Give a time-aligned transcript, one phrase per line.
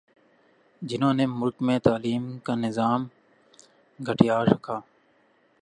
[0.81, 3.07] جہنوں نے ملک میں تعلیم کا نظام
[3.99, 4.79] گٹھیا رکھا